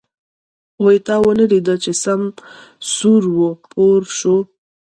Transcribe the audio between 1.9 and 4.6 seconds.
سم سور و پور شو.